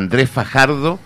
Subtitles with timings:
[0.00, 0.98] Andrés Fajardo,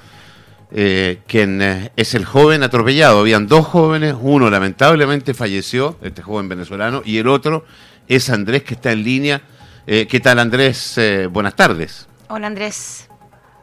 [0.71, 3.21] eh, quien eh, es el joven atropellado.
[3.21, 7.65] Habían dos jóvenes, uno lamentablemente falleció, este joven venezolano, y el otro
[8.07, 9.43] es Andrés que está en línea.
[9.87, 10.99] Eh, ¿Qué tal Andrés?
[11.31, 12.09] buenas tardes.
[12.29, 13.09] Hola Andrés.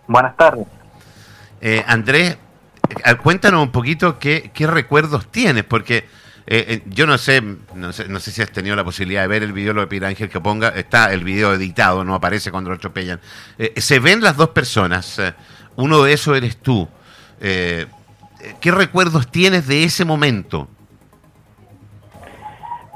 [0.07, 0.67] Buenas tardes.
[1.88, 2.38] Andrés,
[3.23, 6.05] cuéntanos un poquito qué, qué recuerdos tienes, porque
[6.86, 7.41] yo no sé,
[7.75, 9.88] no sé, no sé si has tenido la posibilidad de ver el video, lo de
[9.88, 13.20] Pira Ángel que ponga, está el video editado, no aparece cuando lo atropellan.
[13.77, 15.21] se ven las dos personas,
[15.75, 16.88] uno de esos eres tú.
[17.40, 17.88] Eh,
[18.59, 20.67] ¿Qué recuerdos tienes de ese momento?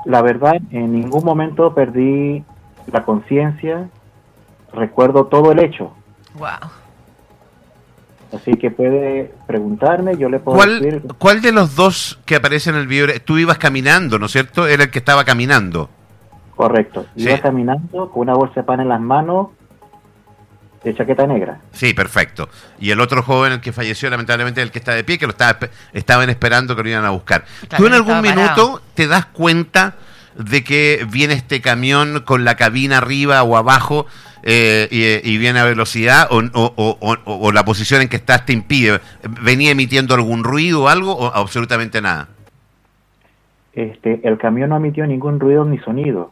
[0.05, 2.44] La verdad, en ningún momento perdí
[2.91, 3.89] la conciencia,
[4.72, 5.94] recuerdo todo el hecho.
[6.35, 6.69] Wow.
[8.35, 11.03] Así que puede preguntarme, yo le puedo ¿Cuál, decir...
[11.17, 13.08] ¿Cuál de los dos que aparece en el video?
[13.23, 14.67] Tú ibas caminando, ¿no es cierto?
[14.67, 15.89] Era el que estaba caminando.
[16.55, 17.05] Correcto.
[17.16, 19.49] Iba caminando con una bolsa de pan en las manos
[20.84, 21.59] de chaqueta negra.
[21.71, 22.49] Sí, perfecto.
[22.80, 25.31] Y el otro joven, el que falleció, lamentablemente, el que está de pie, que lo
[25.31, 25.58] estaba,
[25.94, 27.45] estaban esperando que lo iban a buscar.
[27.75, 29.95] ¿Tú en algún minuto te das cuenta
[30.36, 34.06] de que viene este camión con la cabina arriba o abajo
[34.45, 39.01] eh, y, viene a velocidad o, la posición en que estás te impide?
[39.41, 42.29] ¿Venía emitiendo algún ruido o algo o absolutamente nada?
[43.73, 46.31] Este, el camión no emitió ningún ruido ni sonido.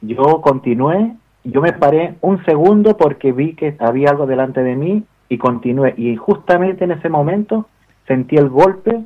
[0.00, 5.04] Yo continué yo me paré un segundo porque vi que había algo delante de mí
[5.28, 5.94] y continué.
[5.96, 7.68] Y justamente en ese momento
[8.06, 9.00] sentí el golpe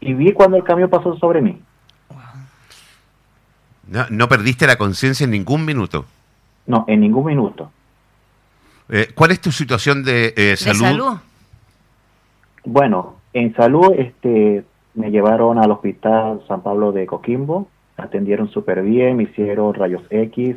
[0.00, 1.60] y vi cuando el camión pasó sobre mí.
[4.10, 6.04] No, perdiste la conciencia en ningún minuto.
[6.68, 7.72] No, en ningún minuto.
[8.90, 10.80] Eh, ¿Cuál es tu situación de, eh, salud?
[10.80, 11.18] ¿De salud?
[12.64, 19.16] Bueno, en salud este, me llevaron al hospital San Pablo de Coquimbo, atendieron súper bien,
[19.16, 20.56] me hicieron rayos X,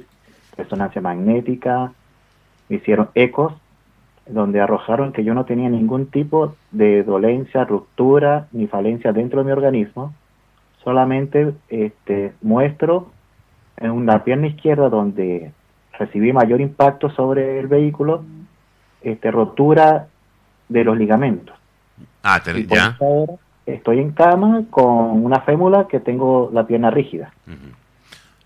[0.57, 1.93] resonancia magnética,
[2.67, 3.53] me hicieron ecos,
[4.27, 9.45] donde arrojaron que yo no tenía ningún tipo de dolencia, ruptura ni falencia dentro de
[9.45, 10.13] mi organismo,
[10.83, 13.11] solamente este, muestro
[13.77, 15.51] en una pierna izquierda donde
[15.97, 18.23] recibí mayor impacto sobre el vehículo,
[19.01, 20.07] este, rotura
[20.69, 21.55] de los ligamentos.
[22.23, 22.97] Ah, ya.
[23.65, 27.33] estoy en cama con una fémula que tengo la pierna rígida.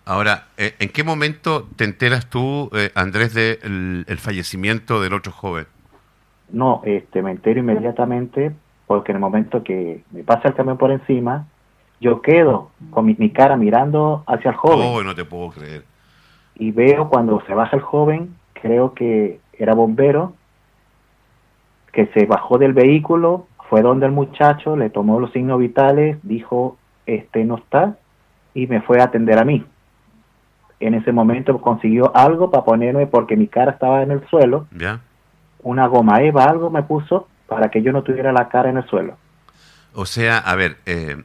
[0.06, 5.32] Ahora, eh, ¿en qué momento te enteras tú, eh, Andrés, del el fallecimiento del otro
[5.32, 5.66] joven?
[6.50, 8.54] No, este, me entero inmediatamente
[8.86, 11.48] porque en el momento que me pasa el camión por encima,
[12.00, 14.88] yo quedo con mi, cara mirando hacia el joven.
[14.88, 15.84] Oh, no te puedo creer.
[16.56, 20.34] Y veo cuando se baja el joven, creo que era bombero,
[21.92, 26.78] que se bajó del vehículo, fue donde el muchacho, le tomó los signos vitales, dijo,
[27.06, 27.98] este no está,
[28.54, 29.66] y me fue a atender a mí
[30.80, 34.68] en ese momento consiguió algo para ponerme porque mi cara estaba en el suelo.
[35.64, 38.86] Una goma eva, algo me puso para que yo no tuviera la cara en el
[38.88, 39.18] suelo.
[39.94, 41.24] O sea, a ver, eh,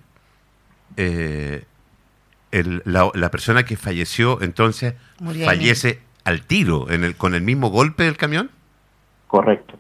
[0.96, 1.64] eh,
[2.52, 4.94] la, persona que falleció entonces
[5.44, 8.50] fallece al tiro en el, con el mismo golpe del camión.
[9.26, 9.78] Correcto.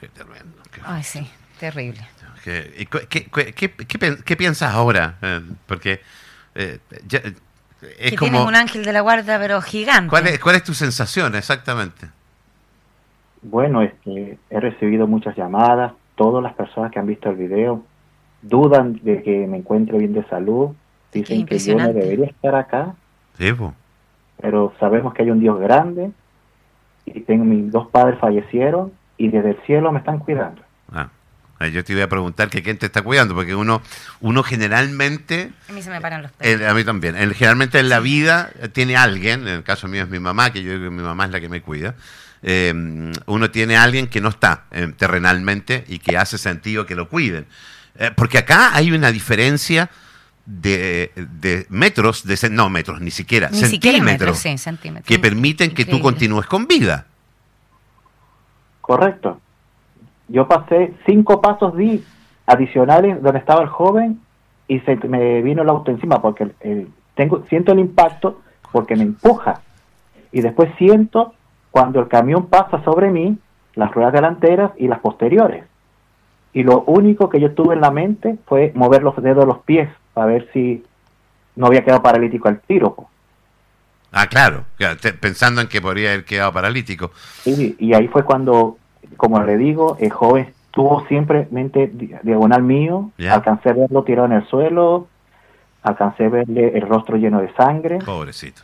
[0.00, 0.62] Qué tremendo.
[0.84, 2.00] Ay, sí, terrible.
[2.42, 2.88] ¿Qué,
[4.24, 5.16] qué, piensas ahora?
[5.22, 6.00] Eh, porque
[7.06, 7.20] ya,
[7.98, 10.10] es que tienes un ángel de la guarda, pero gigante.
[10.10, 12.08] ¿Cuál es, cuál es tu sensación exactamente?
[13.42, 17.84] Bueno, es que he recibido muchas llamadas, todas las personas que han visto el video
[18.42, 20.70] dudan de que me encuentre bien de salud,
[21.12, 22.94] dicen que yo no debería estar acá.
[23.38, 23.52] Sí,
[24.40, 26.10] Pero sabemos que hay un Dios grande
[27.06, 30.62] y tengo mis dos padres fallecieron y desde el cielo me están cuidando.
[30.92, 31.08] Ah.
[31.72, 33.82] Yo te iba a preguntar que quién te está cuidando, porque uno,
[34.20, 35.52] uno generalmente...
[35.68, 36.68] A mí se me paran los pelos.
[36.68, 37.14] a mí también.
[37.34, 40.72] generalmente en la vida tiene alguien, en el caso mío es mi mamá, que yo
[40.72, 41.94] digo que mi mamá es la que me cuida,
[42.42, 42.72] eh,
[43.26, 47.46] uno tiene alguien que no está eh, terrenalmente y que hace sentido que lo cuiden.
[47.98, 49.90] Eh, porque acá hay una diferencia
[50.44, 56.66] de, metros, de, no metros, ni siquiera, centímetros, centímetros, que permiten que tú continúes con
[56.66, 57.06] vida.
[58.80, 59.40] Correcto.
[60.28, 62.02] Yo pasé cinco pasos di
[62.46, 64.20] adicionales donde estaba el joven
[64.66, 66.50] y se me vino el auto encima porque
[67.14, 68.40] tengo siento el impacto
[68.72, 69.60] porque me empuja
[70.32, 71.34] y después siento
[71.70, 73.38] cuando el camión pasa sobre mí
[73.74, 75.64] las ruedas delanteras y las posteriores
[76.52, 79.58] y lo único que yo tuve en la mente fue mover los dedos de los
[79.60, 80.84] pies para ver si
[81.56, 82.94] no había quedado paralítico al tiro.
[84.10, 84.64] Ah, claro,
[85.20, 87.12] pensando en que podría haber quedado paralítico.
[87.42, 88.76] Sí, y ahí fue cuando
[89.16, 91.90] como le digo, el joven estuvo siempre mente
[92.22, 95.08] diagonal mío, alcancé a verlo tirado en el suelo,
[95.82, 97.98] alcancé a verle el rostro lleno de sangre.
[97.98, 98.62] Pobrecito.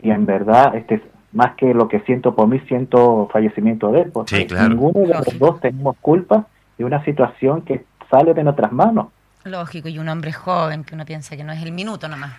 [0.00, 1.02] Y en verdad, este,
[1.32, 4.10] más que lo que siento por mí, siento fallecimiento de él.
[4.12, 6.46] Porque ninguno de los dos tenemos culpa
[6.82, 9.06] de una situación que sale de nuestras manos.
[9.44, 12.32] Lógico, y un hombre joven que uno piensa que no es el minuto nomás.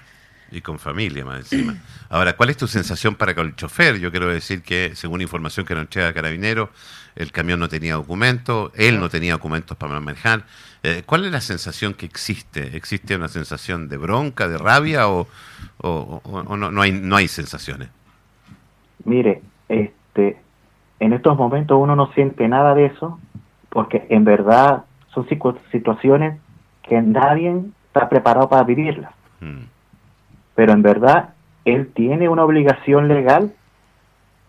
[0.51, 1.75] Y con familia más encima.
[2.09, 3.99] Ahora, ¿cuál es tu sensación para con el chofer?
[3.99, 6.69] Yo quiero decir que, según información que nos entrega Carabinero,
[7.15, 10.43] el camión no tenía documentos, él no tenía documentos para manejar.
[10.83, 12.75] Eh, ¿Cuál es la sensación que existe?
[12.75, 15.27] ¿Existe una sensación de bronca, de rabia o,
[15.81, 17.89] no, no, hay, no hay sensaciones?
[19.05, 20.37] Mire, este,
[20.99, 23.19] en estos momentos uno no siente nada de eso
[23.73, 24.83] porque en verdad
[25.13, 25.27] son
[25.71, 26.39] situaciones
[26.83, 29.11] que nadie está preparado para vivirlas.
[29.41, 29.63] Mm.
[30.53, 31.29] Pero en verdad
[31.65, 33.51] él tiene una obligación legal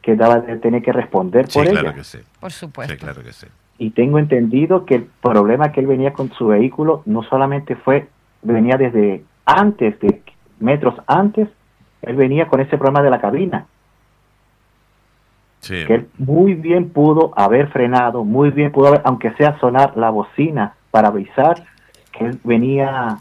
[0.03, 2.19] que daba de tener que responder por claro Que sí.
[2.39, 2.95] Por supuesto.
[2.99, 3.47] claro que sí.
[3.79, 8.09] Y tengo entendido que el problema que él venía con su vehículo no solamente fue,
[8.43, 10.23] venía desde antes, de
[10.61, 11.49] metros antes,
[12.03, 13.67] él venía con ese problema de la cabina.
[15.65, 15.85] Sí.
[15.87, 20.11] Que él muy bien pudo haber frenado, muy bien pudo haber, aunque sea sonar la
[20.11, 21.65] bocina para avisar
[22.13, 23.19] que él venía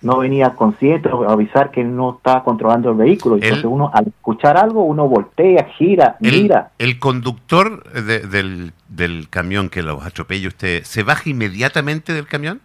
[0.00, 3.36] no venía consciente o avisar que no estaba controlando el vehículo.
[3.36, 6.72] Entonces uno al escuchar algo, uno voltea, gira, mira.
[6.78, 12.60] ¿El conductor del, del, camión que los atropella usted se baja inmediatamente del camión?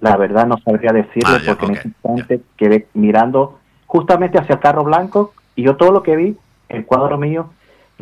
[0.00, 4.60] La verdad no sabría decirle ah, porque en ese instante quedé mirando justamente hacia el
[4.60, 6.36] carro blanco y yo todo lo que vi,
[6.68, 7.50] el cuadro mío,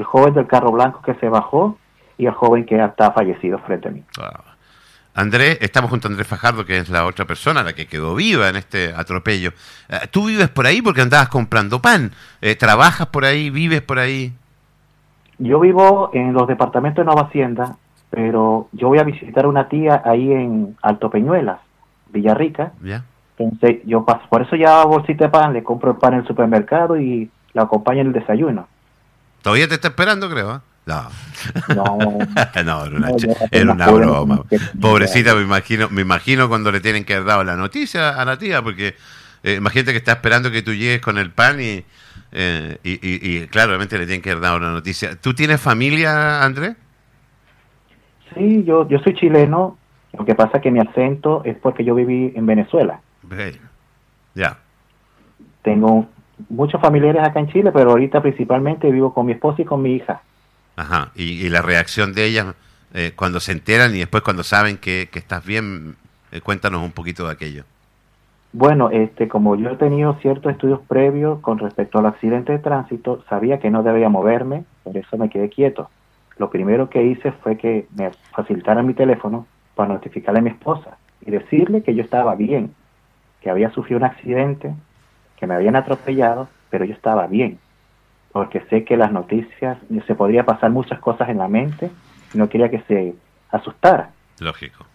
[0.00, 1.76] el joven del carro blanco que se bajó
[2.16, 4.02] y el joven que está fallecido frente a mí.
[5.14, 8.48] Andrés, estamos junto a Andrés Fajardo, que es la otra persona, la que quedó viva
[8.48, 9.50] en este atropello.
[9.90, 12.12] Eh, ¿Tú vives por ahí porque andabas comprando pan?
[12.40, 13.50] Eh, ¿Trabajas por ahí?
[13.50, 14.32] ¿Vives por ahí?
[15.38, 17.76] Yo vivo en los departamentos de Nueva Hacienda,
[18.08, 21.60] pero yo voy a visitar a una tía ahí en Alto Peñuelas,
[22.08, 22.72] Villarrica.
[22.82, 23.04] Ya.
[23.36, 26.26] Entonces, yo paso, por eso ya bolsita de pan, le compro el pan en el
[26.26, 28.66] supermercado y la acompaño en el desayuno.
[29.42, 30.56] Todavía te está esperando, creo.
[30.56, 30.60] ¿eh?
[30.86, 31.08] No.
[31.74, 32.18] No,
[33.50, 34.44] era una, broma.
[34.80, 38.38] Pobrecita, me imagino, me imagino cuando le tienen que haber dado la noticia a la
[38.38, 38.94] tía, porque
[39.42, 41.84] eh, imagínate que está esperando que tú llegues con el pan y,
[42.32, 45.16] eh, y, claramente le tienen que haber dado la noticia.
[45.16, 46.76] ¿Tú tienes familia, Andrés?
[48.34, 49.78] Sí, yo, yo soy chileno.
[50.12, 53.00] Lo que pasa es que mi acento es porque yo viví en Venezuela.
[54.34, 54.58] Ya.
[55.62, 56.08] Tengo
[56.48, 59.94] muchos familiares acá en Chile, pero ahorita principalmente vivo con mi esposa y con mi
[59.94, 60.22] hija.
[60.76, 62.54] Ajá, y, la reacción de ellas
[62.94, 65.96] eh, cuando se enteran y después cuando saben que, estás bien,
[66.32, 67.64] eh, cuéntanos un poquito de aquello.
[68.52, 73.22] Bueno, este, como yo he tenido ciertos estudios previos con respecto al accidente de tránsito,
[73.28, 75.88] sabía que no debía moverme, por eso me quedé quieto.
[76.36, 80.96] Lo primero que hice fue que me facilitaran mi teléfono para notificarle a mi esposa
[81.24, 82.74] y decirle que yo estaba bien,
[83.40, 84.74] que había sufrido un accidente,
[85.40, 87.58] que me habían atropellado, pero yo estaba bien
[88.32, 91.90] porque sé que las noticias se podría pasar muchas cosas en la mente
[92.32, 93.14] y no quería que se
[93.50, 94.10] asustara.
[94.38, 94.86] Lógico.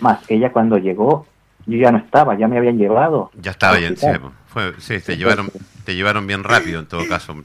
[0.00, 1.26] Más, ella cuando llegó,
[1.66, 3.30] yo ya no estaba, ya me habían llevado.
[3.34, 4.06] Ya estaba, ya, sí,
[4.46, 5.50] fue, sí, te llevaron,
[5.84, 7.36] te llevaron bien rápido en todo caso.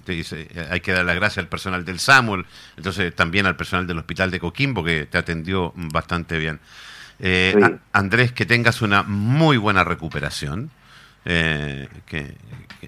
[0.71, 2.45] Hay que dar las gracias al personal del SAMUL,
[2.77, 6.59] entonces también al personal del hospital de Coquimbo que te atendió bastante bien.
[7.19, 7.53] Eh,
[7.91, 10.71] Andrés, que tengas una muy buena recuperación.
[11.25, 12.35] Eh, que,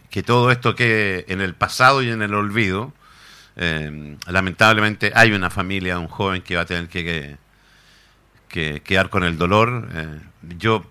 [0.09, 2.93] que, todo esto quede en el pasado y en el olvido.
[3.57, 7.37] Eh, lamentablemente hay una familia, un joven que va a tener que,
[8.47, 9.89] que, quedar con el dolor.
[9.93, 10.19] Eh,
[10.57, 10.85] yo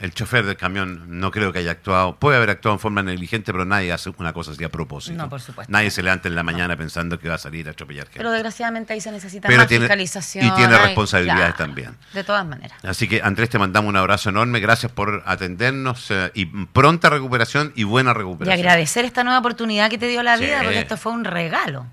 [0.00, 3.52] el chofer del camión no creo que haya actuado, puede haber actuado en forma negligente,
[3.52, 5.16] pero nadie hace una cosa así a propósito.
[5.16, 5.72] No, por supuesto.
[5.72, 8.18] Nadie se levanta en la mañana pensando que va a salir a atropellar gente.
[8.18, 10.46] Pero desgraciadamente ahí se necesita más fiscalización.
[10.46, 11.96] Y tiene responsabilidades también.
[12.12, 12.78] De todas maneras.
[12.84, 17.72] Así que Andrés, te mandamos un abrazo enorme, gracias por atendernos eh, y pronta recuperación
[17.74, 18.56] y buena recuperación.
[18.56, 21.86] Y agradecer esta nueva oportunidad que te dio la vida, porque esto fue un regalo.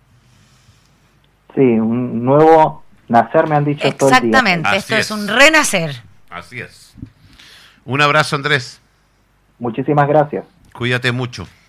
[1.56, 5.96] Sí, un nuevo nacer me han dicho Exactamente, esto es un renacer.
[6.30, 6.85] Así es.
[7.86, 8.82] Un abrazo, Andrés.
[9.60, 10.46] Muchísimas gracias.
[10.74, 11.48] Cuídate mucho.